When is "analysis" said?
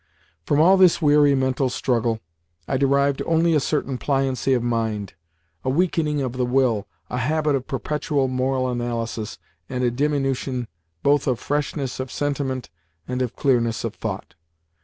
8.67-9.37